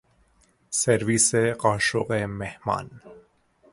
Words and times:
سرویس 0.69 1.35
قاشق 1.35 2.11
مهمان 2.13 3.01